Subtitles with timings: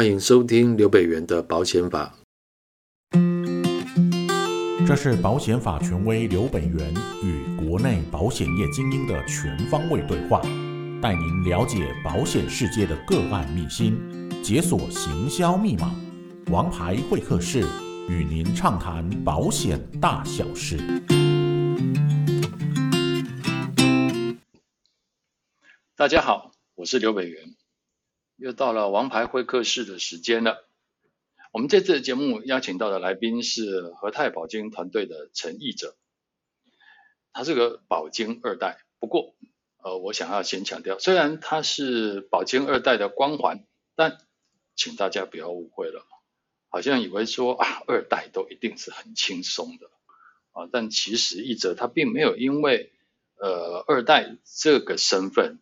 [0.00, 2.14] 欢迎收听刘北元的保险法。
[4.86, 10.40] 这是保险法权威刘北元与国内保险业精英的全方位对话，
[11.02, 13.94] 带您了解保险世界的个案秘辛，
[14.42, 15.94] 解锁行销密码。
[16.46, 17.62] 王牌会客室，
[18.08, 20.78] 与您畅谈保险大小事。
[25.94, 27.54] 大家好，我是刘北元，
[28.40, 30.66] 又到了王牌会客室的时间了。
[31.52, 35.94] 我们这次节目邀请到的来宾是和泰保金团队的陈奕哲，
[37.34, 38.78] 他是个保金二代。
[38.98, 39.34] 不过，
[39.82, 44.16] 呃，我想要先强调，虽然他是保金二代的光环，但
[44.74, 46.06] 请大家不要误会了。
[46.70, 49.90] 好像以为说啊，二代都一定是很轻松的
[50.52, 52.90] 啊，但其实奕哲他并没有因为
[53.36, 55.58] 呃二代这个身份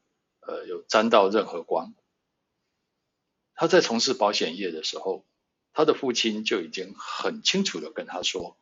[0.47, 1.93] 呃有沾到任何光。
[3.61, 5.27] 他在从事保险业的时候，
[5.73, 8.57] 他的父亲就已经很清楚的跟他说：“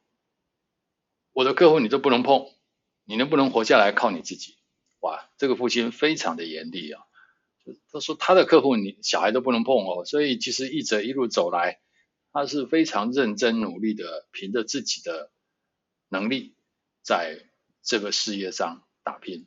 [1.35, 2.51] 我的客户你都不能碰，
[3.05, 4.57] 你能不能活下来靠你自己。”
[5.01, 7.03] 哇，这个父亲非常的严厉啊，
[7.93, 11.79] 他说他的客户你小孩都不能碰哦，所以其实一哲一路走来。
[12.33, 15.31] 他是非常认真努力的，凭着自己的
[16.09, 16.55] 能力，
[17.03, 17.47] 在
[17.83, 19.47] 这个事业上打拼。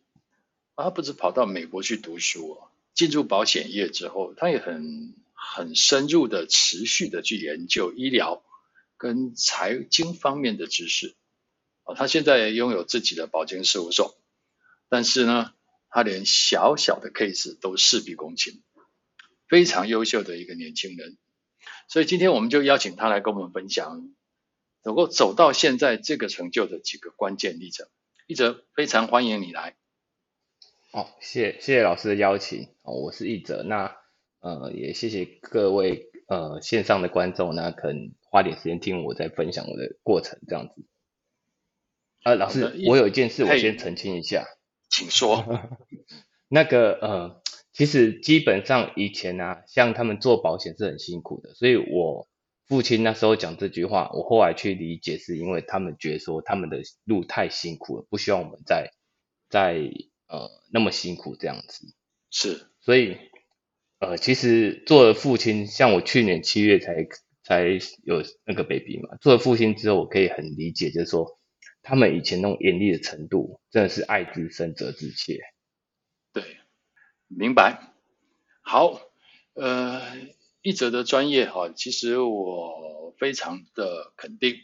[0.75, 2.61] 他不止跑到美国去读书，
[2.93, 5.15] 进入保险业之后，他也很
[5.53, 8.43] 很深入的、持续的去研究医疗
[8.97, 11.15] 跟财经方面的知识。
[11.83, 14.15] 哦他现在拥有自己的保经事务所，
[14.89, 15.53] 但是呢，
[15.89, 18.61] 他连小小的 case 都事必躬亲，
[19.47, 21.17] 非常优秀的一个年轻人。
[21.87, 24.13] 所以今天我们就邀请他来跟我们分享，
[24.83, 27.87] 能够走到现在这个成就的几个关键历程。
[28.27, 29.75] 一哲，非常欢迎你来。
[30.91, 32.69] 哦，谢谢谢老师的邀请。
[32.83, 33.63] 哦，我是一哲。
[33.63, 33.97] 那
[34.39, 40.85] 呃，也谢谢各位呃线上的观众，那可能花点时间听我在分享我的过程这样子。
[42.23, 44.45] 呃，老师，我有一件事我先澄清一下，
[44.89, 45.45] 请说。
[46.47, 47.41] 那个呃。
[47.71, 52.27] 其实基本上以前啊，像他们做保险是很辛苦的，所以我
[52.65, 58.91] 父亲那时候讲这句话，我后来去理解，是因为他们觉得说他们的路太辛苦了，不希望我们再
[59.49, 59.75] 再
[60.27, 61.95] 呃那么辛苦这样子。
[62.31, 63.17] 是，所以
[63.99, 67.07] 呃其实做了父亲，像我去年七月才
[67.43, 71.37] 才有那个 baby 嘛，做了父亲之后，我可以很理解，就是说
[71.83, 75.39] 他们以前那种严厉的程度，真的是爱之深责之切。
[76.33, 76.43] 对。
[77.31, 77.93] 明白，
[78.61, 78.99] 好，
[79.53, 80.01] 呃，
[80.63, 84.55] 一哲的专业哈，其实我非常的肯定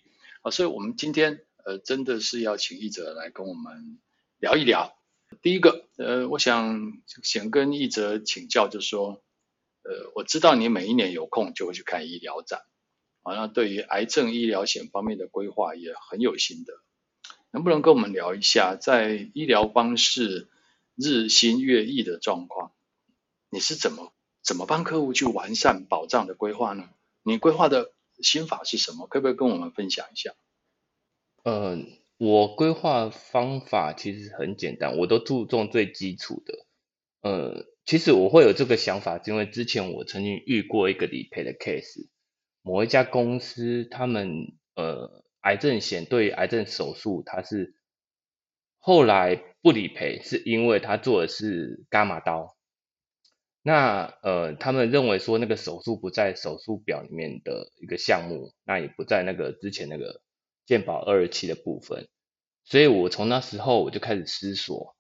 [0.42, 4.00] 啊，所以我们今天呃真的是要请一哲来跟我们
[4.40, 4.98] 聊一聊。
[5.42, 9.24] 第一个，呃，我想想跟奕哲请教，就是说，
[9.84, 12.62] 呃，我知道你每一年有空就会去看医疗展，
[13.24, 16.74] 啊，那对于癌症医疗险方面的规划也很有心得，
[17.52, 20.50] 能不能跟我们聊一下在医疗方式
[20.96, 22.72] 日新月异的状况，
[23.50, 26.90] 你是怎么怎么帮客户去完善保障的规划呢？
[27.24, 27.92] 你规划的
[28.22, 29.08] 心法是什么？
[29.08, 30.34] 可不可以跟我们分享一下？
[31.44, 31.78] 呃，
[32.18, 36.54] 我规划方法其实很简单，我都注重最基础的。
[37.22, 42.08] 呃，其实我会有这个想法，因为之前我曾经遇过一个理赔的 case，
[42.62, 47.76] 某一家公司他们呃癌症险对癌症手术，它是
[48.80, 49.44] 后来。
[49.66, 52.56] 不理赔是因为他做的是伽马刀，
[53.64, 60.22] 那呃，他们认为说那个手术不在手术表里面的一个项目，那也不在那个之前那个
[60.66, 62.08] 健保二二七的部分，
[62.64, 64.96] 所以我从那时候我就开始思索，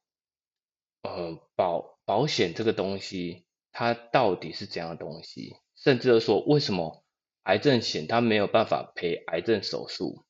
[1.03, 7.03] 呃，保保险这个东西它到底是怎样的东西，甚至说为什么
[7.43, 10.23] 癌症险它没有办法赔癌症手术？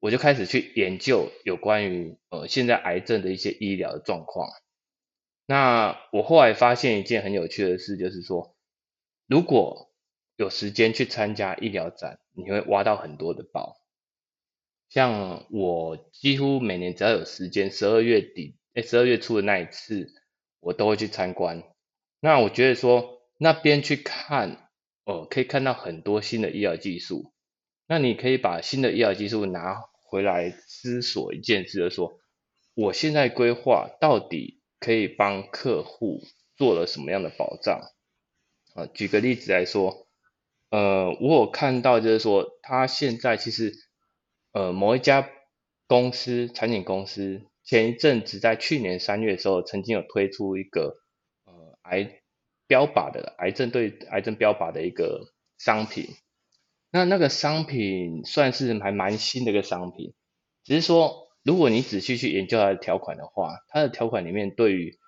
[0.00, 4.50] 我就开始去研究有关于呃现在癌症的一些医疗的状况。
[5.46, 8.56] 那我后来发现一件很有趣的事，就是说，
[9.26, 9.92] 如果
[10.36, 13.81] 有时间去参加医疗展，你会挖到很多的宝。
[14.92, 20.12] 像我几乎每年只要有时间，十二月底诶十二月初的那一次，
[20.60, 21.62] 我都会去参观。
[22.20, 24.68] 那我觉得说那边去看，
[25.04, 27.32] 哦，可以看到很多新的医疗技术。
[27.86, 29.82] 那你可以把新的医疗技术拿。
[30.04, 32.20] 回来思索一件事，就是说，
[32.74, 36.20] 我现在规划到底可以帮客户
[36.54, 37.80] 做了什么样的保障
[38.74, 38.84] 啊？
[38.92, 40.06] 举个例子来说，
[40.68, 43.72] 呃，我有看到就是说，他现在其实，
[44.52, 45.30] 呃，某一家
[45.86, 50.96] 公司产品公司前一阵子在去年三月的时候，曾经有推出一个
[51.44, 52.20] 呃癌
[52.66, 56.06] 标靶的癌症对癌症标靶的一个商品。
[56.90, 60.12] 那那个商品算是还蛮新的一个商品，
[60.64, 64.98] 只是说如果你仔细去研究它的条款的话，它的条款里面对于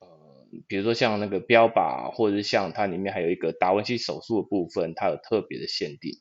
[0.00, 6.20] 呃，比如说像那个标靶，或者是像它里面还有一个达文西手术的部分，它有特别的限定。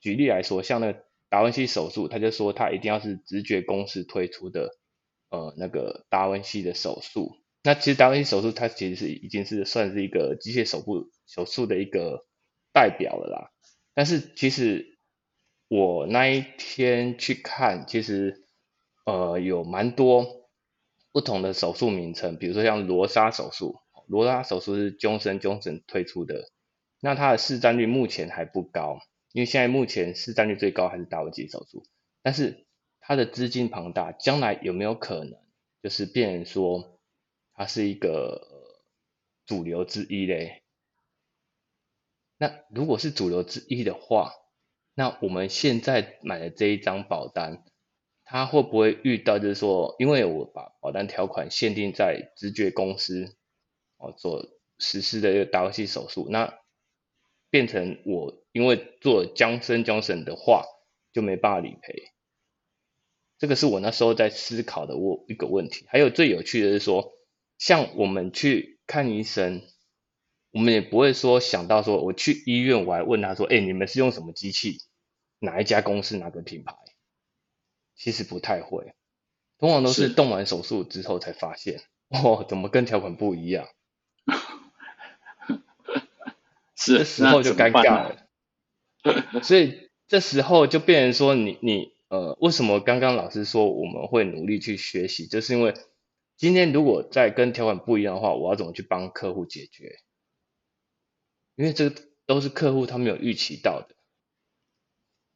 [0.00, 4.70] 举例来说，像那个达文西手术，他就说他一定要是直觉公司推出的
[5.30, 7.32] 呃那个达文西的手术。
[7.64, 12.24] 那其实达文西手术它其实是已经是算是一个机械手部手术的一个
[12.72, 13.50] 代表了啦。
[13.94, 14.96] 但是其实
[15.66, 18.44] 我那一天去看，其实
[19.04, 20.48] 呃有蛮多
[21.10, 26.44] 不同的手术名称，比如说像罗莎手术，罗莎手术是 Johnson Johnson 推出的，
[27.00, 29.00] 那它的市占率目前还不高，
[29.34, 31.84] 因为现在目前市占率最高还是达文西手术，
[32.22, 32.68] 但是
[33.00, 35.36] 它的资金庞大，将来有没有可能
[35.82, 37.00] 就是变成说
[37.52, 38.40] 它是一个
[39.44, 40.62] 主流之一嘞？
[42.38, 44.30] 那如果是主流之一的话，
[44.94, 47.64] 那我们现在买的这一张保单，
[48.22, 53.36] 它会不会遇到就是说，因为我把保单条款限定在直觉公司
[53.96, 54.46] 哦做
[54.78, 56.60] 实施的一个达文西手术，那
[57.54, 60.64] 变成我因为做江森江森的话
[61.12, 62.10] 就没办法理赔，
[63.38, 65.86] 这个是我那时候在思考的我一个问题。
[65.88, 67.12] 还有最有趣的是说，
[67.56, 69.62] 像我们去看医生。
[70.50, 74.78] 我们也不会说想到说我去医院，我还问他说：“哎，你们是用什么机器？
[75.38, 76.16] 哪一家公司？
[76.16, 76.74] 哪个品牌？”
[77.94, 78.94] 其实不太会，
[79.58, 83.68] 通常都是动完手术之后才发现， 哦，怎么跟条款不一样？
[86.76, 88.26] 是，这时候就尴尬了。
[89.42, 95.26] 所以这时候就变成说你，你你呃，为什么刚刚老师说我们会努力去学习？
[95.26, 95.74] 就是因为
[96.36, 99.96] 今天如果再跟条款不一样的话，我要怎么去帮客户解决？
[101.56, 101.92] 因为这
[102.26, 103.94] 都是客户他没有预期到的，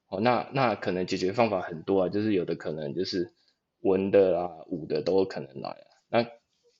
[0.08, 3.32] 哦，那那可能解决方法很多啊，就是有的可能就是
[3.80, 5.86] 文的啊、武的都有可能来啊。
[6.08, 6.26] 那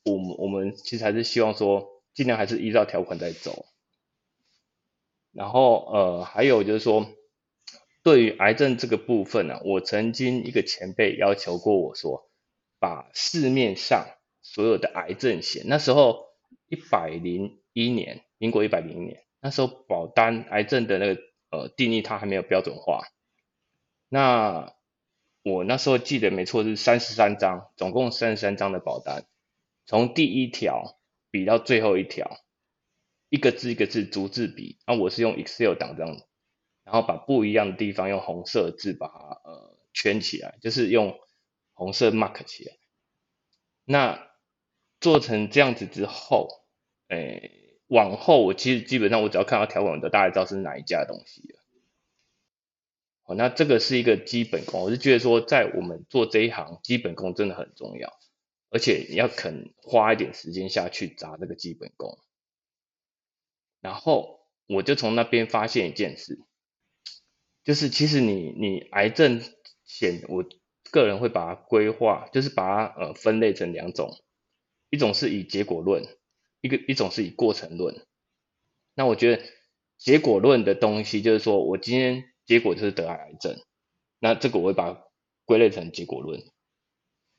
[0.04, 3.66] 我们我们其实还是希望说，尽量还是依照条款在走。
[5.38, 7.06] 然后呃，还有就是说，
[8.02, 12.29] 对于癌症这个部分呢，我曾经一个前辈要求过我说，
[12.81, 14.08] 把市面上
[14.43, 16.26] 所有的癌症险，那时候
[16.67, 19.23] 一百零一年，民国一百零一年。
[19.40, 21.20] 那时候保单癌症的那个
[21.50, 23.05] 呃定义它还没有标准化，
[24.08, 24.75] 那
[25.44, 29.25] 我那时候记得没错是三十三张，总共三十三张的保单，
[29.87, 30.99] 从第一条
[31.31, 32.40] 比到最后一条，
[33.28, 36.16] 一个字一个字逐字比，那我是用 Excel 档这样，
[36.84, 41.19] 然后把不一样的地方用红色字把它呃圈起来，就是用
[41.75, 42.76] 红色 mark 起来，
[43.84, 44.30] 那
[45.00, 46.48] 做成这样子之后，
[47.08, 47.64] 诶。
[47.88, 51.58] 往后我其实基本上我只要看到条款，我就大概知道是哪一家的东西了。
[53.22, 58.12] 好，那这个是一个基本功，我是觉得说在我们做这一行，基本功真的很重要，
[58.69, 62.19] 而且你要肯花一点时间下去砸这个基本功。
[63.80, 66.38] 然后我就从那边发现一件事，
[67.64, 69.42] 就是其实你你癌症
[69.84, 70.44] 险，我
[70.90, 74.16] 个人会把它规划，就是把它呃分类成两种，
[74.90, 76.06] 一种是以结果论。
[76.60, 78.04] 一个一种是以过程论，
[78.96, 79.44] 那我觉得
[79.96, 83.56] 结果论的东西就是说我今天结果就是得癌症，
[84.18, 85.04] 那这个我会把它
[85.44, 86.42] 归类成结果论。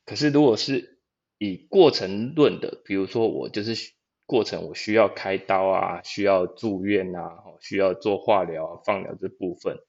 [0.05, 1.01] 可是如果是
[1.37, 3.91] 以过程论的，比如说我就是
[4.29, 9.79] 过程我需要开刀啊，需要住院啊，需要做化疗啊、放疗这部分，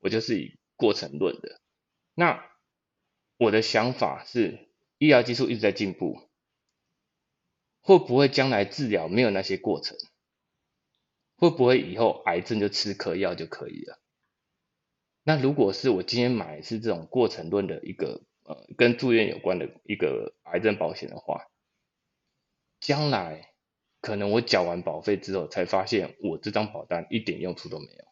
[0.00, 1.62] 我就是以过程论的。
[2.12, 2.44] 那
[3.38, 4.68] 我的想法是，
[4.98, 6.20] 医疗技术一直在进步。
[7.80, 9.96] 会不会将来治疗没有那些过程？
[11.36, 13.98] 会不会以后癌症就吃颗药就可以了？
[15.22, 21.46] 那如果是我今天买是这种过程论的一个呃跟住院有关的一个癌症保险的话，
[22.80, 23.54] 将来
[24.00, 28.04] 可能我缴完保费之后才发现我这张保单一点用处都没有，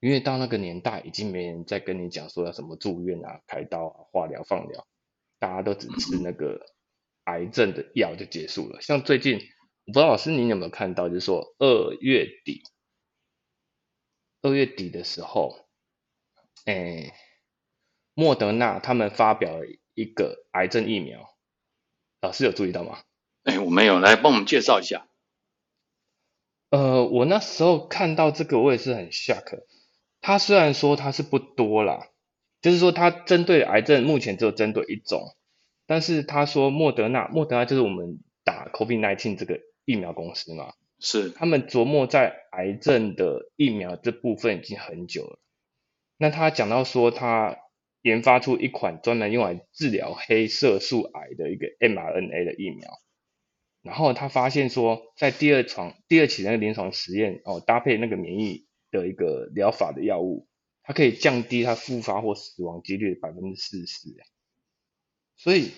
[0.00, 4.86] 因为到那个年代已经没人再跟你讲说要什么住院啊、开刀啊、化疗、放疗，
[5.38, 6.60] 大家都只吃那个。
[7.24, 8.80] 癌症的药就结束了。
[8.80, 9.36] 像最近，
[9.84, 12.64] 我不知道老师您有没有看到，就是说二月底，
[14.40, 15.54] 二月底的时候，
[16.64, 17.14] 哎，
[18.12, 21.32] 莫德纳他们发表了一个癌症疫苗，
[22.20, 22.98] 老师有注意到吗？
[23.44, 25.06] 哎，我没有，来帮我们介绍一下。
[26.72, 29.60] 呃，我那时候看到这个，我也是很 shock。
[30.22, 32.08] 他虽然说他是不多啦，
[32.62, 35.36] 就是说他针对癌症目前只有针对一种。
[35.86, 45.38] 但是他说莫德纳，莫德纳就是我们打 COVID-19 这个疫苗公司嘛，是他们琢磨在癌症的疫苗这部分已经很久了。
[46.16, 47.58] 那他讲到说，他
[48.00, 52.98] 研发出一款专门用来治疗黑色素癌的一个 mRNA 的疫苗，
[53.82, 60.48] 然后他发现说，在第二床第二期那个临床实验哦，搭配那个免疫的一个疗法的药物，
[60.82, 64.08] 它可以降低它复发或死亡几率百分之四十。
[65.36, 65.72] 所以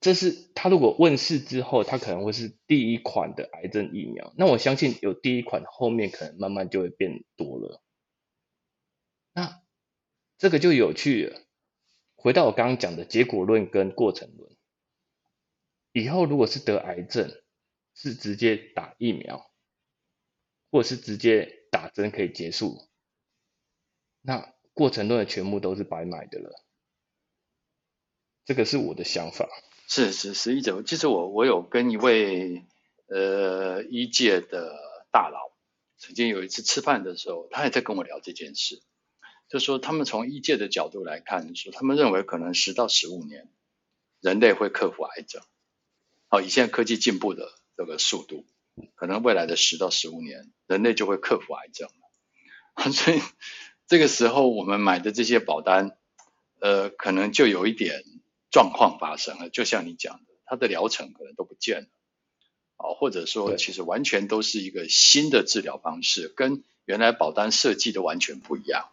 [0.00, 4.32] 这是他如果问世之后，他可能会是第一款的癌症疫苗。
[4.36, 7.82] 那我相信有第一款，后面可能慢慢就会变多了。
[9.32, 9.62] 那
[10.38, 11.40] 这个就有趣了。
[12.14, 14.53] 回到我刚刚讲的结果论跟过程论，
[15.94, 17.30] 以后如果是得癌症，
[17.94, 19.48] 是直接打疫苗，
[20.72, 22.88] 或者是直接打针可以结束，
[24.20, 26.50] 那过程中的全部都是白买的了。
[28.44, 29.48] 这个是我的想法。
[29.86, 32.64] 是是是，一种，其实我我有跟一位
[33.06, 34.76] 呃医界的
[35.12, 35.52] 大佬，
[35.96, 38.82] 曾经有一次吃饭的时候，他也在跟我聊这件事。
[39.48, 43.48] 就说他们从医界的角度来看，说他们认为可能十到十五年，
[44.20, 45.40] 人类会克服癌症。
[46.34, 48.44] 好，以现在科技进步的这个速度，
[48.96, 51.88] 可能未来的十到十五年，人类就会克服癌症。
[52.90, 53.20] 所以
[53.86, 55.96] 这个时候我们买的这些保单，
[56.58, 58.02] 呃，可能就有一点
[58.50, 59.48] 状况发生了。
[59.48, 61.88] 就像你讲的，它的疗程可能都不见了，
[62.78, 68.88] 啊，或者说其实完全都是一个新的治疗方式，跟原来保单设计的完全不一样。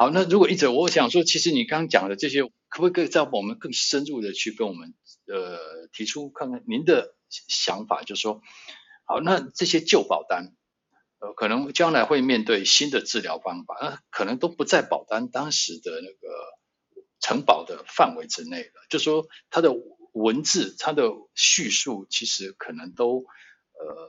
[0.00, 4.94] 好，那如果一者我想说，其实你刚刚讲的这些，可不可以再我们更深入的去跟我们
[5.26, 5.58] 呃
[5.92, 8.02] 提出看看您的想法？
[8.02, 8.40] 就是说，
[9.04, 10.54] 好，那这些旧保单，
[11.18, 16.28] 呃，可能将来会面对新的治疗方法，那可能都不在保单当时的那个
[17.20, 18.72] 承保的范围之内了。
[18.88, 19.74] 就说，它的
[20.12, 23.26] 文字、它的叙述，其实可能都
[23.74, 24.08] 呃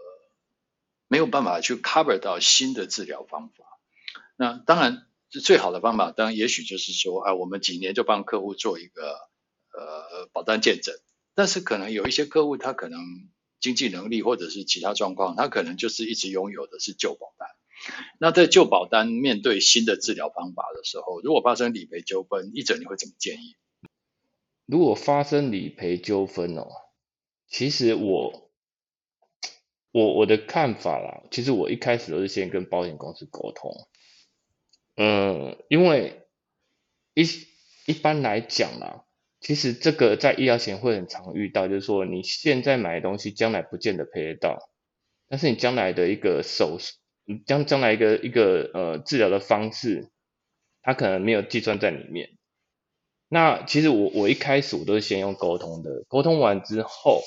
[1.10, 3.66] 没有办法去 cover 到新的治疗方法。
[4.38, 5.06] 那当然。
[5.40, 9.14] 最好的方法，当然也许就是说，啊，我们几年就帮客户做一个
[9.74, 10.94] 呃保单见证。
[11.34, 13.00] 但是可能有一些客户，他可能
[13.62, 17.48] 经济能力或者是其他状况，他可能就是一直拥有的是旧保单。
[18.20, 23.56] 那在旧保单面对新的治疗方法的时候，如果发生理赔纠纷，译者你会怎么建议？
[24.66, 26.68] 如果发生理赔纠纷哦，
[27.48, 28.52] 其实我
[29.92, 33.88] 我我的看法啦，其实我一开始都是先跟保险公司沟通。
[35.04, 36.28] 嗯，因为
[37.16, 37.24] 一
[37.88, 39.04] 一般来讲啦，
[39.40, 44.70] 其实这个在医疗险会很常遇到，就是说你现在买的东西，将来不见得赔得到，
[45.28, 46.78] 但是你将来的一个手，
[47.48, 50.12] 将将来一个一个呃治疗的方式，
[50.84, 52.38] 它可能没有计算在里面。
[53.28, 57.24] 那其实我我一开始我都是先用沟通的，沟通完之后，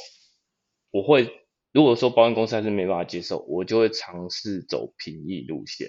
[0.92, 1.28] 我会
[1.72, 5.88] 如果说保险公司还是没办法接受，我就会尝试走评议路线。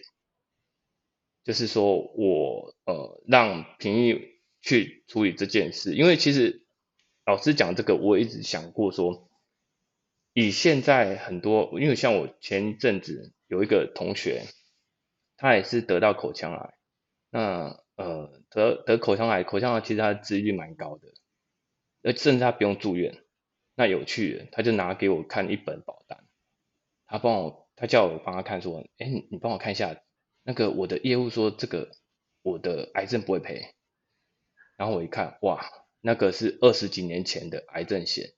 [1.46, 4.20] 就是说我呃让平易
[4.62, 6.66] 去处理这件事，因为其实
[7.24, 9.30] 老师讲这个，我一直想过说，
[10.34, 14.42] 以现在很多，因为像我前一阵子有一个同学，
[15.38, 16.74] 他也是得到口腔癌，
[17.30, 21.10] 那呃得得口腔癌，口腔癌其实他的治愈率蛮高的，
[22.02, 23.24] 而甚至他不用住院，
[23.76, 26.26] 那有趣，他就拿给我看一本保单，
[27.06, 29.96] 他帮我，他叫我帮他看说，哎，你帮我看一下。
[30.48, 31.90] 那个我的业务说这个
[32.44, 33.74] 我的癌症不会赔，
[34.78, 35.68] 然后我一看哇，
[36.02, 38.36] 那个是二十几年前的癌症险，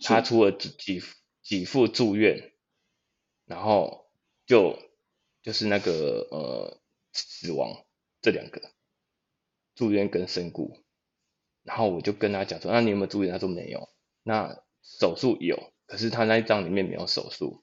[0.00, 1.00] 他出了几几
[1.40, 2.52] 几副住院，
[3.44, 4.10] 然后
[4.44, 4.76] 就
[5.40, 6.82] 就是那个呃
[7.12, 7.86] 死亡
[8.20, 8.72] 这两个
[9.76, 10.82] 住院跟身故，
[11.62, 13.32] 然后我就跟他讲说，那你有没有住院？
[13.32, 13.88] 他说没有。
[14.24, 17.62] 那手术有，可是他那一张里面没有手术，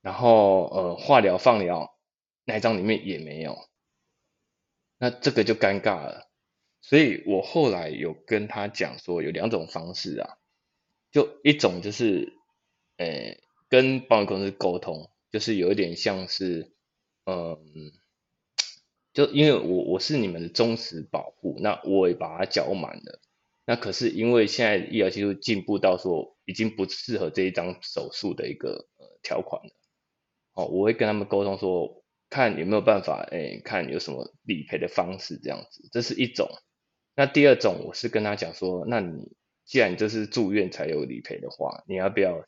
[0.00, 1.91] 然后呃化疗放疗。
[2.44, 3.56] 那一张里面也没有，
[4.98, 6.28] 那这个就尴尬了。
[6.80, 10.38] 所以我后来有跟他讲说，有两种方式啊，
[11.12, 12.32] 就一种就是，
[12.96, 13.36] 呃、
[13.68, 16.72] 跟保险公司沟通，就是有一点像是，
[17.24, 17.92] 嗯，
[19.12, 23.20] 就因为我我是你们的忠实保护，那我也把它缴满了。
[23.64, 29.70] 那可是因为现在医疗技术进步到说，已经不适合这一张手术的一个呃条款了。
[30.54, 32.01] 哦，我会跟他们沟通说。
[32.32, 36.48] 看有没有办法，哎，看有什么理赔的方式，这样子，这是一种。
[37.14, 39.36] 那第二种，我是跟他讲说，那你
[39.66, 42.46] 既然这是住院才有理赔的话，你要不要，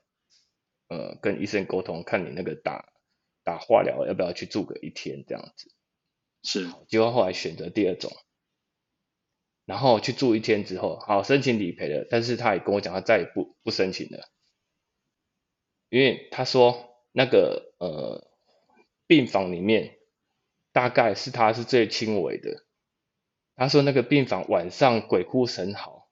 [0.89, 2.95] 呃，跟医生沟通，看你那个打
[3.43, 5.71] 打化疗要不要去住个一天这样子。
[6.43, 8.11] 是，结果后来选择第二种，
[9.67, 14.31] 然后去住一天之后，好申请理赔了，但是他也跟我讲，他再也不不申请了，
[15.91, 18.34] 因为他说那个呃
[19.07, 19.97] 病房里面，
[20.73, 22.65] 大概是他是最轻微的。
[23.57, 26.09] 他说那个病房晚上鬼哭神嚎，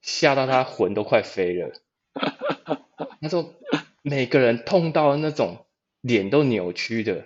[0.00, 1.72] 吓到他魂都快飞了。
[3.20, 3.54] 他说
[4.02, 5.66] 每个人痛到那种
[6.00, 7.24] 脸都扭曲的。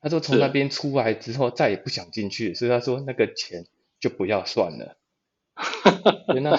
[0.00, 3.66] 他说从那边出来之后再也不想进去，所以他说那个钱
[4.00, 4.96] 就不要算了。
[6.42, 6.58] 那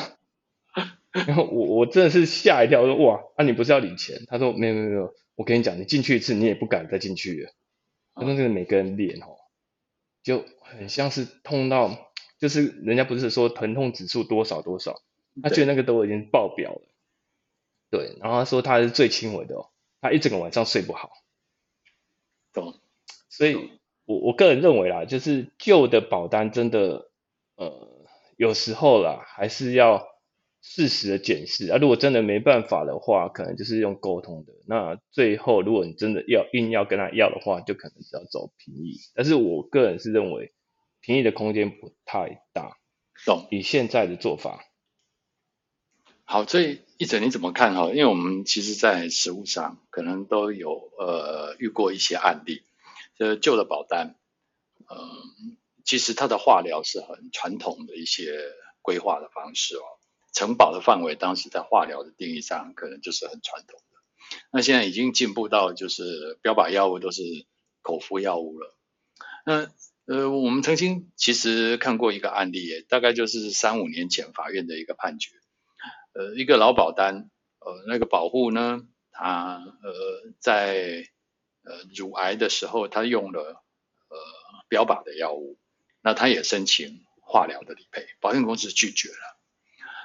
[1.12, 4.24] 然后我我真的是吓一跳，我说哇，那、啊、你不是要领钱？
[4.28, 7.52] 他说没有没有没有，我跟你讲，你进去一次你也不敢再进去了。
[8.14, 9.38] 他说这个每个人脸哦，
[10.24, 12.12] 就很像是痛到。
[12.40, 15.02] 就是人家不是说疼痛指数多少多少，
[15.42, 16.82] 他觉得那个都已经爆表了。
[17.90, 19.70] 对，然后他说他是最轻微的哦，
[20.02, 21.14] 他一整个晚上睡不好。
[22.52, 22.82] 懂。
[23.30, 27.10] 所以我我个人认为啦，就是旧的保单真的，
[27.56, 28.06] 呃，
[28.36, 30.06] 有时候啦还是要
[30.64, 31.78] 适时的检视啊。
[31.78, 34.54] 如果真的没办法的话，可能就是用沟通的。
[34.68, 38.98] 那最后如果你真的要硬要跟他要的话，就可能是要走平移。
[39.14, 40.52] 但是我个人是认为。
[41.06, 42.78] 平移的空间不太大，
[43.26, 43.50] 懂？
[43.52, 44.64] 以现在的做法，
[46.24, 47.90] 好，所以一哲你怎么看哈？
[47.90, 52.62] 因为我们其实，在实务上可能都有呃遇过一些案例，
[53.20, 54.16] 就是旧的保单，
[54.90, 55.06] 嗯、呃，
[55.84, 58.40] 其实它的化疗是很传统的一些
[58.82, 59.93] 规划的方式哦，
[60.34, 64.00] 承保的范围当时在化疗的定义上可能就是很传统的，
[64.52, 67.22] 那现在已经进步到就是标靶药物都是
[67.82, 68.76] 口服药物了，
[69.46, 69.72] 那。
[70.06, 75.32] 呃，我们曾经其实看过一个案例，大概就是三五年前法院的一个判决。
[76.12, 78.82] 呃，一个劳保单，呃，那个保户呢，
[79.14, 81.08] 他呃在
[81.64, 83.64] 呃乳癌的时候，他用了
[84.10, 84.18] 呃
[84.68, 85.58] 标靶的药物，
[86.02, 89.33] 那他也申请化疗的理赔，保险公司拒绝了。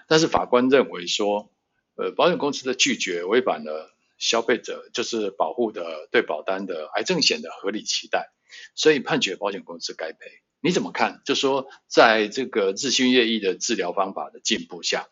[0.09, 1.53] 但是法官认为说，
[1.95, 8.33] 呃，保险公司的拒绝违反了消费者就是保护的对保单的癌症险的合理期待。
[8.75, 11.21] 所以判决保险公司该赔，你怎么看？
[11.27, 15.07] 就说在这个日新月异的治疗方法的进步下，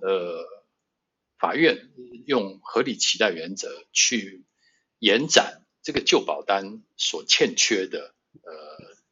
[0.00, 0.42] 呃，
[1.38, 1.90] 法院
[2.26, 4.46] 用合理期待原则去
[4.98, 8.52] 延展这个旧保单所欠缺的，呃，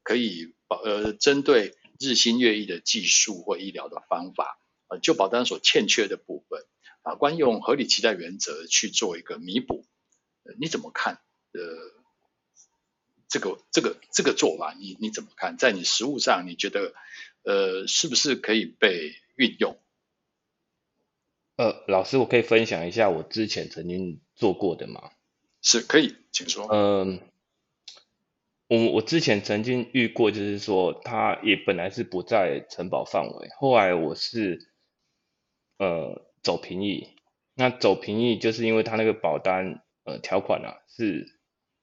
[0.02, 6.64] 可以保呃针对日新月异的技术或医疗的方法，呃，旧保单所欠缺的部分，
[7.02, 9.86] 法官用合理期待原则去做一个弥补，
[10.44, 11.20] 呃，你怎么看？
[11.52, 11.60] 呃。
[13.30, 15.58] 这个这个这个做法，你你怎么看？
[15.58, 16.94] 在你实务上，你觉得
[17.42, 19.78] 呃是不是可以被运用？
[21.56, 25.10] 呃，老师，我可以分享一下我之前曾经做过的吗？
[25.60, 26.68] 是可以，请说。
[26.72, 27.20] 嗯、
[28.68, 34.70] 呃，我我之前曾经遇过，就是说他也本来是不在承保范围，后来我是
[35.78, 37.08] 呃走评议，
[37.54, 41.26] 那走评议就是因为他那个保单呃条款啊是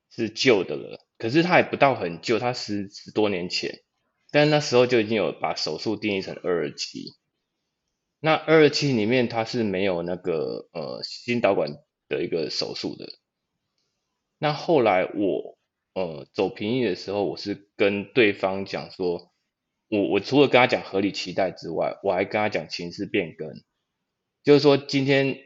[0.09, 0.99] 是旧的了。
[1.17, 3.79] 可是他也不到很旧，他十十多年前，
[4.31, 7.13] 但那时候就已经有把手术定义成二二七。
[8.19, 11.71] 那二二七里面它是没有那个呃心导管
[12.09, 13.07] 的一个手术的。
[14.39, 15.57] 那后来我
[15.93, 19.31] 呃走评议的时候，我是跟对方讲说，
[19.89, 23.47] 我我除了跟他讲合理期待之外，我还跟他讲情势变更，
[24.45, 25.39] 就是说今天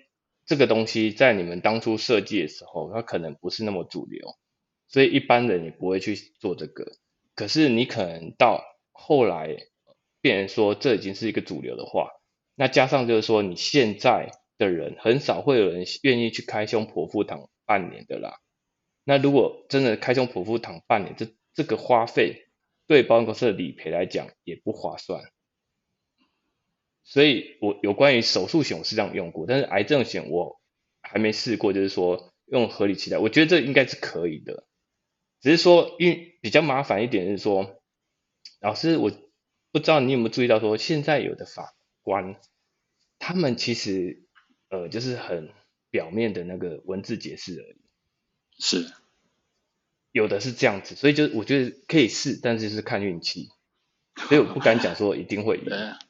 [0.45, 4.35] 这个东西在你们当初设计的时候，它可能不是那么主流。
[4.89, 6.97] 所以一般人也不会去做这个，
[7.35, 9.55] 可是你可能到后来，
[10.19, 12.09] 变成说这已经是一个主流的话，
[12.55, 18.39] 那加上就是说你现在的人很少会有人愿意去开胸剖腹躺半年的啦。
[19.05, 22.47] 那如果真的开胸剖腹躺半年，这这个花费
[22.87, 25.21] 对保险公司理赔来讲也不划算。
[27.09, 30.61] 所以我有关于手术险我是这样用过，但是癌症险我
[31.01, 34.67] 还没试过，就是说用合理期待，我觉得这应该是可以的。
[35.41, 37.81] 只是说，因为比较麻烦一点是说，
[38.61, 39.09] 老师，我
[39.71, 42.35] 不知道你有没有注意到说，现在有的法官，
[43.17, 44.27] 他们其实
[44.69, 45.49] 呃，就是很
[45.89, 47.81] 表面的那个文字解释而已。
[48.59, 48.85] 是，
[50.11, 53.49] 有的是这样子，所以就我觉得可以试，但是是看运气，
[54.27, 55.63] 所以我不敢讲说一定会赢。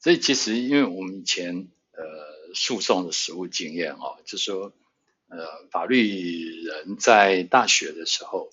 [0.00, 4.72] 所以其实因为我们以前呃诉讼的实务经验、哦，就说。
[5.32, 8.50] 呃，法律人在大学的时候，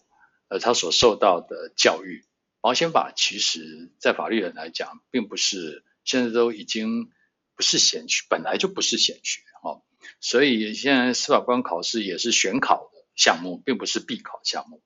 [0.48, 2.24] 呃，他所受到的教育，
[2.62, 7.10] 保险法其实，在法律人来讲，并不是现在都已经
[7.56, 9.82] 不是显学，本来就不是显学哦。
[10.22, 14.84] 所以现在司法官考试也是选考的项目，并不是必考项目。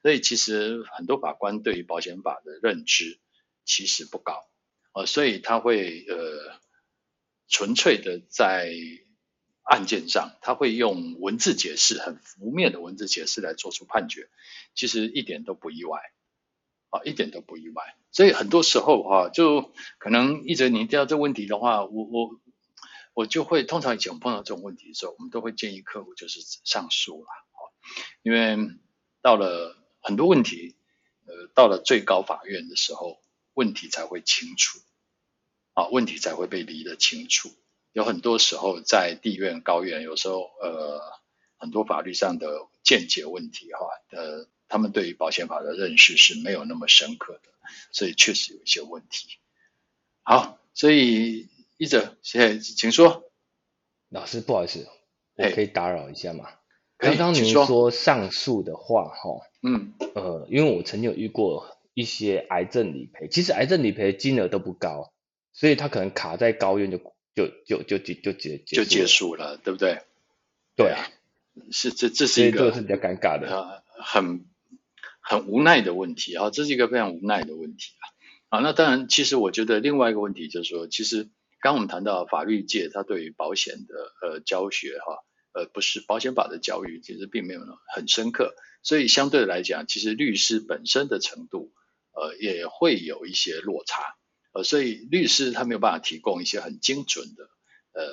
[0.00, 3.18] 所以其实很多法官对于保险法的认知
[3.64, 4.48] 其实不高，
[4.92, 6.60] 呃，所以他会呃
[7.48, 8.72] 纯粹的在。
[9.64, 14.28] 案件上，他会用文字解释，很浮面的文字解释来做出判决，
[14.74, 16.00] 其实一点都不意外，
[16.90, 17.96] 啊，一点都不意外。
[18.10, 22.40] 所以很多时候哈，就可能一直你提到这问题的话，我我
[23.14, 27.28] 我就会通常以前碰到这种问题的时候，我们都会建议客户就是上诉了，
[28.24, 28.58] 因为
[29.22, 30.74] 到了很多问题，
[31.24, 33.21] 呃，到了最高法院的时候，
[33.54, 34.78] 问题才会清楚，
[35.74, 37.50] 啊，问题才会被理得清楚。
[37.92, 41.00] 有很多时候在地院、高院，有时候呃
[41.58, 47.50] 很多法律上的见解问题哈，呃，他们对于保险法的认识是没有那么深刻的，
[47.92, 49.36] 所以确实有一些问题。
[50.22, 53.30] 好，所以一者，谢谢，请说。
[54.08, 54.88] 老师，不好意思，
[55.36, 56.48] 我可以打扰一下吗？
[56.96, 65.12] 刚刚您说上诉的话，哈，嗯，呃，因为我曾经有遇过一些癌症理赔，其实癌症理赔金额都不高，
[65.52, 67.00] 所以他可能卡在高院就。
[67.34, 70.02] 就就就就就结就结束了，对不对？
[70.76, 71.08] 对啊，
[71.70, 74.44] 是这这是一个是比较尴尬的，呃，很
[75.22, 78.04] 很无奈的问题啊，这是一个非常无奈的问题啊。
[78.50, 81.22] 啊，那当然，其实我觉得另外一个问题就是说，其实
[81.62, 85.24] 刚刚我们谈到法律界，他对于保险的呃教学哈，
[85.54, 87.62] 呃不是保险法的教育，其实并没有
[87.94, 91.72] 很深刻，所以相对来讲，其实律师本身的程度
[92.12, 94.02] 呃也会有一些落差。
[94.52, 97.44] 呃，所以律师他没有办法提供一些很精准的
[97.92, 98.04] 呃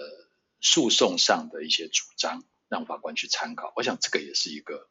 [0.61, 3.73] 诉讼上的一些主张，让法官去参考。
[3.75, 4.87] 我想这个也是一个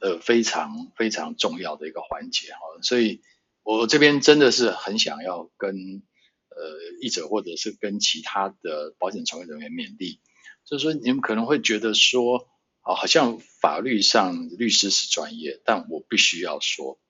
[0.00, 2.58] 呃非常非常重要的一个环节哈。
[2.82, 3.22] 所以
[3.62, 6.02] 我这边真的是很想要跟
[6.50, 10.20] 呃译者或者是跟其他的保险从业人员勉励，
[10.66, 12.48] 就是说你们可能会觉得说，
[12.82, 17.00] 啊，好像法律上律师是专业，但我必须要说，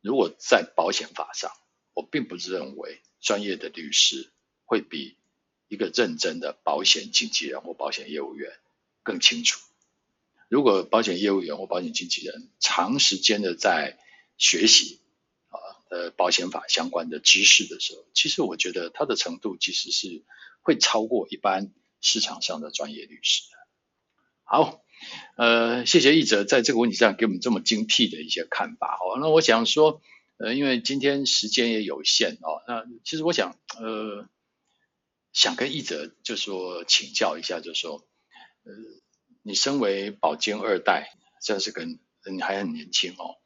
[0.00, 1.50] 如果在保险法上。
[1.92, 4.30] 我并不认为专业的律师
[4.64, 5.16] 会比
[5.68, 8.52] 一个认真的保险经纪人或保险业务员
[9.02, 9.60] 更清楚。
[10.48, 13.98] 如果保险业务员或保险经纪人长时间的在
[14.38, 15.00] 学习
[15.48, 15.58] 啊
[15.90, 20.22] 呃保险法相关的知识的时候，其实我觉得他的程度其实是
[20.62, 23.56] 会超过一般市场上的专业律师的。
[24.44, 24.82] 好，
[25.36, 28.96] 呃，谢谢译哲在这个问题上给我们这么精辟的一些看法。
[28.98, 30.00] 好，那我想说。
[30.42, 34.26] 呃，因为今天时间也有限哦，那其实我想，呃，
[35.34, 38.06] 想跟译哲就说请教一下，就说，
[38.64, 38.72] 呃，
[39.42, 41.10] 你身为保经二代，
[41.42, 42.00] 算是跟
[42.32, 43.36] 你还很年轻哦，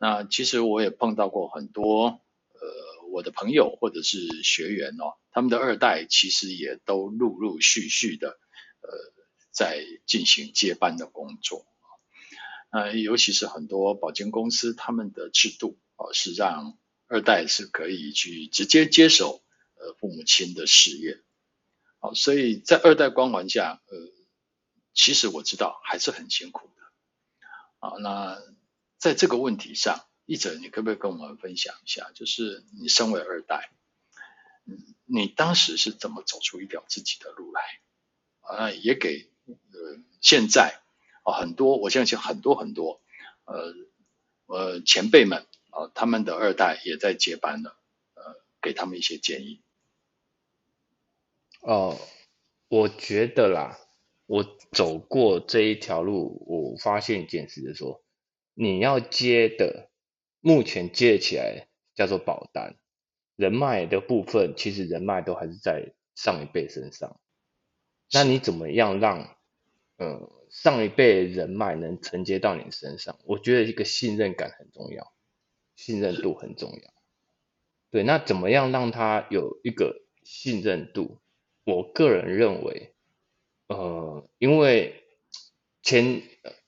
[0.00, 8.88] 那其实我也碰到过很多，呃，我的朋友或者是学员哦，他们的二代其实也都陆陆续续的，呃，
[9.58, 11.66] 在进行接班的工作，
[12.70, 15.76] 呃，尤其是很多保监公司他们的制度。
[16.00, 19.42] 哦，是让二代是可以去直接接手
[19.74, 21.20] 呃父母亲的事业，
[21.98, 23.98] 好，所以在二代光环下，呃，
[24.94, 26.82] 其实我知道还是很辛苦的，
[27.80, 28.40] 啊，那
[28.96, 33.72] 在这个问题上，译者你可不可以跟我们分享一下，就是你身为二代，
[35.04, 37.60] 你当时是怎么走出一条自己的路来？
[38.42, 40.80] 啊，也给呃现在
[41.24, 43.00] 啊很多，我相信很多很多
[43.44, 43.74] 呃
[44.46, 45.46] 呃前辈们。
[45.70, 47.76] 啊，他们的二代也在接班了，
[48.14, 49.60] 呃，给他们一些建议。
[51.60, 51.98] 哦，
[52.68, 53.78] 我觉得啦，
[54.24, 58.02] 我走过这一条路，我发现一件事，就是说，
[58.54, 59.90] 你要接的，
[60.40, 62.76] 目前接起来叫做保单，
[63.36, 67.20] 人脉的部分，其实人脉都还是在上一辈身上。
[68.10, 69.37] 那你怎么样让，
[69.98, 73.18] 呃，上一辈人脉能承接到你身上？
[73.24, 75.12] 我觉得一个信任感很重要。
[75.76, 76.92] 信任度很重要，
[77.92, 81.20] 对，那怎么样让他有一个信任度？
[81.62, 82.94] 我个人认为，
[83.68, 85.04] 呃，因为
[85.84, 86.22] 前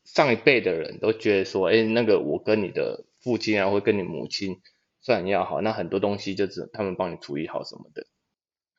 [0.05, 4.63] 上一辈的人都觉得说，哎，那个我跟你的父亲啊，或跟你母亲
[5.01, 8.07] 算要好，那很多东西就是他们帮你处理好什么的。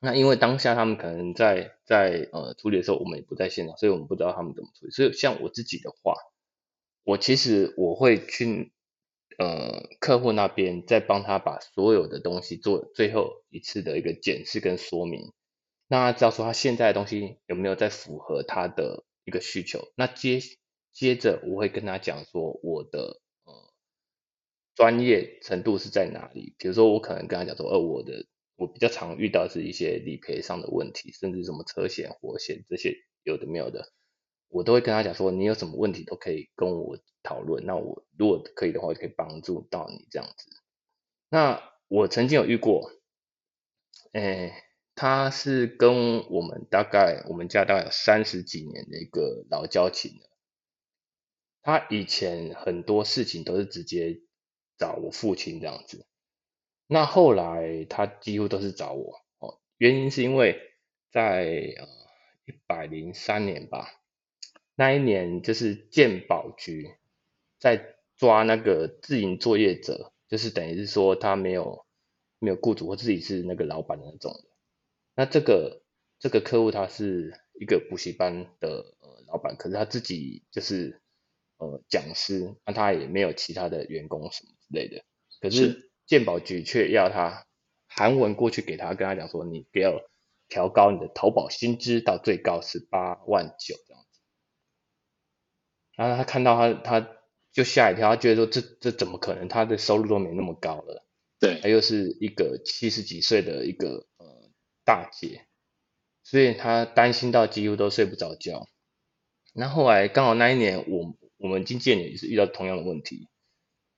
[0.02, 4.90] 那因为当下他们可能在在呃处理的时候，我们也不在现场，所以我们不知道他们怎么处理。
[4.90, 6.14] 所以像我自己的话，
[7.04, 8.72] 我其实我会去。
[9.38, 15.32] 呃，客户那边再帮他把所有的东西做最后一次的一个检视跟说明，
[15.88, 19.88] 那他知道说他现在的东西有没有在符合他的一个需求。
[19.96, 20.40] 那接
[20.92, 23.72] 接着我会跟他讲说我的呃
[24.74, 28.26] 专业程度是在哪里，比如说我可能跟他讲说，呃，我的
[28.62, 32.94] 我比较常遇到是一些理赔上的问题，甚至什么车险、火险这些
[33.24, 33.92] 有的没有的。
[34.46, 37.66] 我都会跟他讲说，你有什么问题都可以跟我讨论。
[37.66, 40.50] 那我如果可以的话，就可以帮助到你这样子。
[41.28, 42.88] 那我曾经有遇过，
[44.12, 44.52] 诶，
[44.94, 50.30] 他是跟我们大概我们家大概有三十几年的一个老交情了。
[51.62, 54.20] 他以前很多事情都是直接
[54.78, 56.06] 找我父亲这样子，
[56.86, 60.60] 那后来他几乎都是找我哦，原因是因为
[61.10, 61.44] 在
[61.78, 61.86] 呃
[62.46, 63.88] 一百零三年吧，
[64.74, 66.96] 那一年就是健保局
[67.58, 71.86] 在抓那个自营作业者，就是等于是说他没有
[72.38, 74.32] 没有雇主或自己是那个老板的那种。
[75.14, 75.82] 那这个
[76.18, 81.00] 这个客户他是一个补习班的呃老板，可是他自己就是
[81.58, 85.04] 呃讲师，那他也没有其他的员工什么之类的。
[85.40, 87.46] 可是健保局却要他
[87.86, 90.02] 韩文过去给他，跟他讲说，你不要
[90.46, 94.20] 调高你的投保薪资到最高是八万九这样子。
[95.96, 97.08] 然后他看到他他
[97.50, 99.48] 就吓一跳，他觉得说这这怎么可能？
[99.48, 101.06] 他的收入都没那么高了。
[101.40, 104.42] 对，他又是一个七十几岁的一个呃。
[104.84, 105.46] 大姐，
[106.24, 108.66] 所以他担心到几乎都睡不着觉。
[109.54, 113.28] 那后来刚好那一年，我我们经纪人也是遇到同样的问题。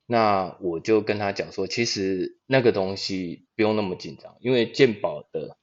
[0.07, 5.57] 那我就跟他讲说，其实那个东西不用那么紧张，因为鉴宝的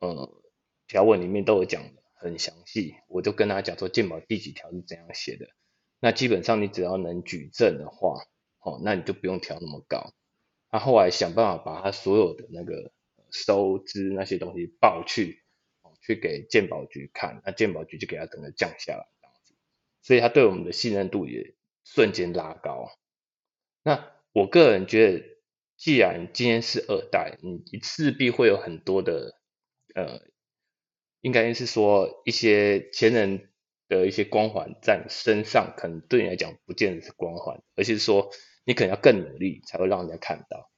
[0.00, 0.42] 呃
[0.86, 2.94] 条文里面都有讲的很详细。
[3.08, 5.46] 我就跟他讲说，鉴宝第几条是怎样写的。
[6.00, 8.24] 那基本上你只要能举证的话，
[8.60, 10.12] 哦，那你就不用调那么高。
[10.70, 12.92] 他后来想办法把他所有的那个。
[13.30, 15.42] 收支那些东西报去，
[16.00, 19.54] 去给鉴宝局看，那鉴宝局就给他整个降下来这样子，
[20.02, 22.92] 所以他对我们的信任度也瞬间拉高。
[23.84, 25.24] 那我个人觉得，
[25.76, 29.38] 既然今天是二代，你势必会有很多的，
[29.94, 30.22] 呃，
[31.20, 33.52] 应该是说一些前人
[33.86, 38.30] 的一些光环在你身上，可能对你来讲不见得是光环，而是说
[38.64, 40.68] 你可能要更努力才会让人家看到。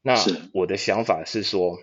[0.00, 0.14] 那
[0.54, 1.78] 我的想法是说。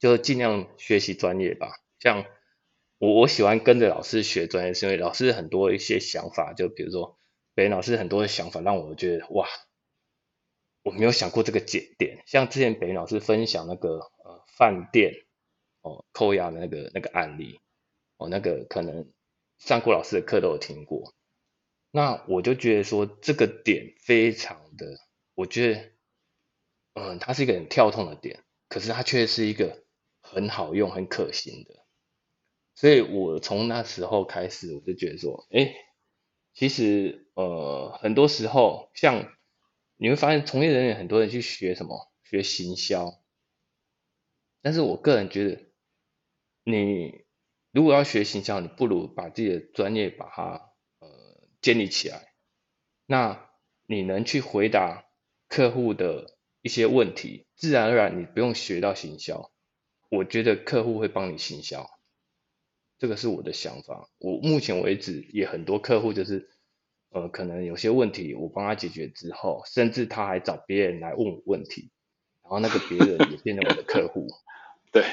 [0.00, 1.72] 就尽量学习专业吧。
[1.98, 2.24] 像
[2.98, 7.17] 我，我喜欢跟着老师学专业，是因为老师很多一些想法，就比如说
[7.58, 9.48] 北老师很多的想法，让我觉得哇，
[10.84, 12.22] 我没有想过这个节点。
[12.24, 15.26] 像之前北老师分享那个呃饭店
[15.80, 17.58] 哦扣押的那个那个案例
[18.16, 19.12] 哦，那个可能
[19.58, 21.12] 上过老师的课都有听过。
[21.90, 24.86] 那我就觉得说这个点非常的，
[25.34, 25.90] 我觉得
[26.94, 29.82] 嗯，它是一个很跳痛的点，可是它却是一个。
[30.20, 31.86] 很好用，很可行的，
[32.74, 35.72] 所以我从那时候开始，我就觉得说，哎，
[36.52, 39.32] 其实呃，很多时候像
[39.96, 43.22] 你会发现，从业人员很多人去学什么，学行销，
[44.60, 45.62] 但是我个人觉得，
[46.64, 47.24] 你
[47.70, 51.08] 如果要学行销，你不如把自己的专业把它呃
[51.62, 52.34] 建立起来，
[53.06, 53.48] 那
[53.86, 55.04] 你能去回答
[55.46, 59.52] 客户的一些问题，自然而然你不用学到行销。
[60.10, 61.88] 我觉得客户会帮你行销，
[62.98, 64.10] 这个是我的想法。
[64.18, 66.50] 我目前为止也很多客户就是，
[67.10, 71.90] 呃，可能有些问题我帮他解决之后，甚至他还找别人来问我问题，
[72.42, 74.26] 然后那个别人也变成我的客户。
[74.92, 75.04] 对，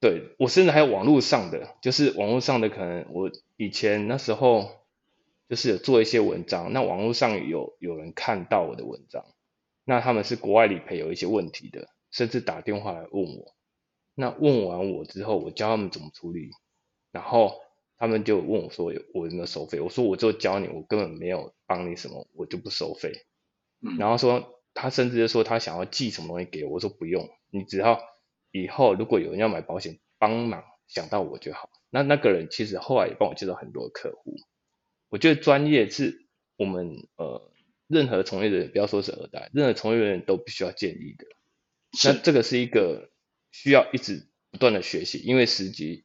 [0.00, 4.70] 对，我甚至还有网络上的，就是网络上的可能我以前那时候
[5.48, 9.24] 就是有做一些文章，那网络上有有人看到我的文章，
[9.84, 11.88] 那他们是国外理赔有一些问题的。
[12.12, 13.54] 甚至打电话来问我，
[14.14, 16.50] 那问完我之后，我教他们怎么处理，
[17.10, 17.61] 然后
[18.02, 23.12] 他们就问我说：“我有没有收费？”我说：“我就教你，我根本没有帮你什么，我就不收费。”
[23.96, 28.00] 然后说他甚至就说他想要寄什么东西给我，我说不用，你只要
[28.50, 31.70] 以后如果有人要买保险，帮忙想到我就好。
[31.90, 34.34] 那那个人其实后来也帮我介绍很多客户。
[35.08, 37.52] 我觉得专业是我们呃
[37.86, 41.24] 任何从业人员，不要说是二代，任何从业人员都必须要建立的。
[42.02, 43.12] 那这个是一个
[43.52, 46.04] 需要一直不断的学习，因为时机，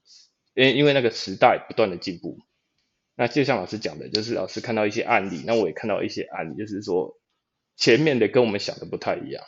[0.58, 2.40] 因因为那个时代不断的进步。
[3.16, 7.20] 那就像老师讲的，就是老师看到一些案例，那我也看到一些案例，就是说
[7.76, 9.44] 前面的跟我们想的不太一样，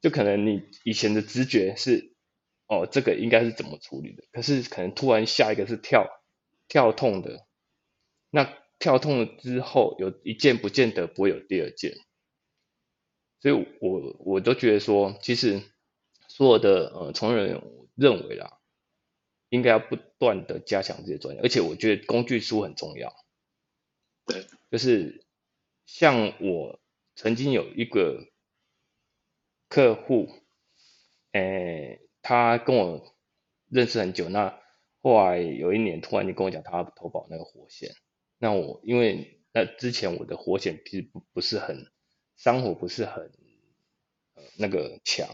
[0.00, 2.14] 就可能你以前的直觉是，
[2.66, 6.08] 哦，这个应该是怎么处理的，可是可能突然下一个是跳
[6.66, 7.46] 跳痛的，
[8.30, 11.94] 那跳痛了之后，有一件不见得不会有第二件。
[13.40, 15.62] 所以我我都觉得说，其实
[16.28, 17.62] 所有的呃从业人，
[17.94, 18.58] 认为啦，
[19.52, 23.14] 应该要不断的加强这些专业，而且我觉得工具书很重要。
[24.24, 25.26] 对，就是
[25.84, 26.80] 像我
[27.14, 28.26] 曾经有一个
[29.68, 30.28] 客户，
[31.32, 33.14] 诶，他跟我
[33.68, 34.58] 认识很久，那
[35.02, 37.92] 后来有一年突然就跟我讲他要投保那个火险，
[38.38, 41.86] 那我因为那之前我的火险其实不不是很。
[42.34, 43.30] 伤火不是很
[44.34, 45.28] 呃那个强，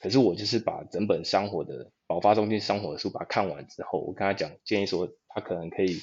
[0.00, 5.96] 可是我就是把整本商火的保发中心商火的书把它看完之后，我跟他讲建议说他可能可以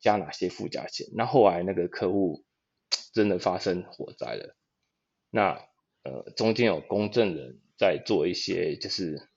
[0.00, 1.06] 加哪些附加险。
[1.14, 2.44] 那后来那个客户
[3.12, 4.56] 真的发生火灾了，
[5.30, 5.64] 那
[6.02, 9.28] 呃中间有公证人在做一些就是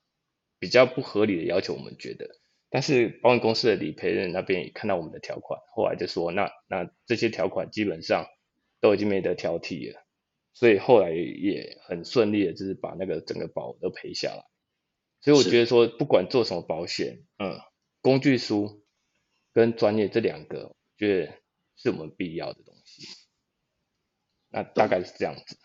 [0.58, 2.32] 比较不合理的要求，我们觉得。
[2.72, 8.26] 但是保险公司的理赔人那边也看到我们的条款，后来就说那那这些条款基本上
[8.80, 10.04] 都已经没得挑剔了，
[10.52, 14.46] 所以后来也很顺利的，就是把那个整个保都赔下来。
[15.22, 17.60] 所以我觉得说不管做什么保险，嗯，
[18.02, 18.84] 工具书
[19.54, 21.34] 跟专业这两个，我觉得
[21.76, 23.08] 是我们必要的东西。
[24.50, 25.58] 那大概是这样子。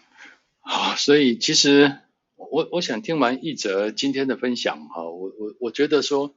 [0.60, 2.00] 好，所以其实
[2.34, 6.34] 我我想听完一哲今天的分享哈，我我我觉得说。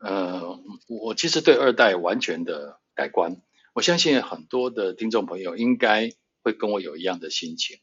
[0.00, 3.42] 呃，我其实对二代完全的改观。
[3.72, 7.80] 我相信很多的听众朋友应该会跟我有一样的心情。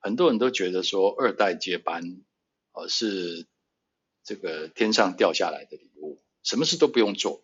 [0.00, 2.02] 很多人都觉得说二代接班，
[2.72, 3.46] 呃，是
[4.24, 7.42] 这个天上掉下来的礼物，什么事都不用做，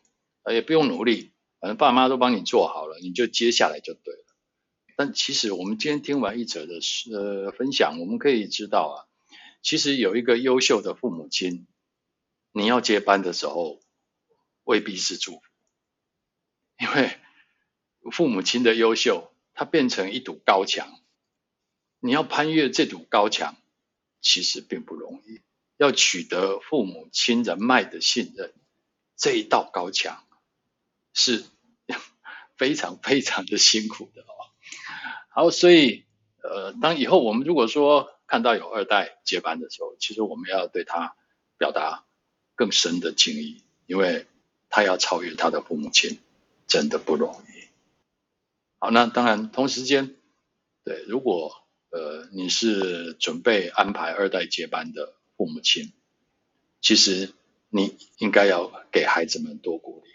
[0.50, 4.24] 也不用努力，反正爸妈都帮你做好了，你就接下来就对了。
[4.96, 6.80] 但其实我们今天听完一则的
[7.12, 8.96] 呃分享，我们可以知道啊，
[9.62, 11.66] 其实有一个优秀的父母亲，
[12.52, 13.80] 你要接班的时候。
[14.64, 15.42] 未必是祝福，
[16.78, 17.16] 因为
[18.12, 21.00] 父母亲的优秀，它变成一堵高墙。
[22.00, 23.56] 你要攀越这堵高墙，
[24.20, 25.40] 其实并不容易。
[25.78, 28.52] 要取得父母亲人脉的信任，
[29.16, 30.22] 这一道高墙
[31.14, 31.46] 是
[32.58, 34.52] 非常非常的辛苦的哦。
[35.30, 36.04] 好，所以
[36.42, 41.16] 呃，当以后我们如果说看到有二代接班的时候，其实我们要对他
[41.56, 42.04] 表达
[42.54, 44.26] 更深的敬意，因为。
[44.70, 46.18] 他要超越他的父母亲，
[46.66, 47.68] 真的不容易。
[48.78, 50.14] 好，那当然，同时间，
[50.84, 55.94] 对，如果呃你是准备安排二代接班的父母亲，
[56.82, 57.32] 其实
[57.70, 60.10] 你应该要给孩子们多鼓励，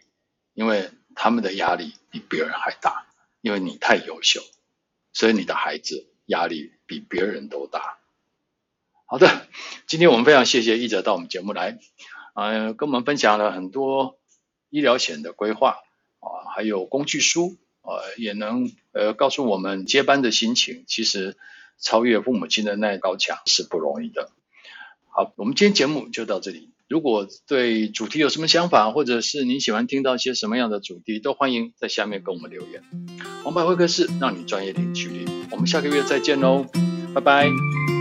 [0.53, 3.07] 因为他们的压力比别人还大，
[3.41, 4.43] 因为你太优秀，
[5.13, 7.97] 所以你的孩子压力比别人都大。
[9.07, 9.47] 好的，
[9.87, 11.79] 今天我们非常谢谢译者到我们节目来，
[12.35, 14.19] 呃，跟我们分享了很多。
[14.69, 15.83] 医疗险的规划
[16.19, 20.83] 啊，还有工具书啊，也能呃告诉我们接班的心情。
[20.87, 21.37] 其实
[21.77, 24.31] 超越父母亲的那一高墙是不容易的。
[25.15, 26.71] 好，我们今天节目就到这里。
[26.89, 32.81] 如果对主题有什么想法，或者是你喜欢听到一些什么样的主题，都欢迎在下面跟我们留言。
[33.43, 35.25] 王牌会客室，让你专业零距离。
[35.51, 36.65] 我们下个月再见喽，
[37.13, 37.92] 拜拜。